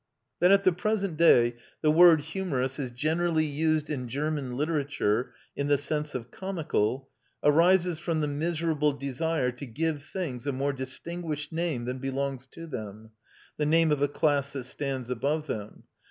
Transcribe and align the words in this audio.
That 0.39 0.51
at 0.51 0.63
the 0.63 0.71
present 0.71 1.15
day 1.15 1.57
the 1.83 1.91
word 1.91 2.21
humorous 2.21 2.79
is 2.79 2.89
generally 2.89 3.45
used 3.45 3.87
in 3.87 4.07
German 4.07 4.57
literature 4.57 5.31
in 5.55 5.67
the 5.67 5.77
sense 5.77 6.15
of 6.15 6.31
comical 6.31 7.07
arises 7.43 7.99
from 7.99 8.19
the 8.19 8.27
miserable 8.27 8.93
desire 8.93 9.51
to 9.51 9.65
give 9.67 10.01
things 10.03 10.47
a 10.47 10.51
more 10.51 10.73
distinguished 10.73 11.51
name 11.51 11.85
than 11.85 11.99
belongs 11.99 12.47
to 12.47 12.65
them, 12.65 13.11
the 13.57 13.65
name 13.67 13.91
of 13.91 14.01
a 14.01 14.07
class 14.07 14.53
that 14.53 14.63
stands 14.63 15.11
above 15.11 15.45
them. 15.45 15.83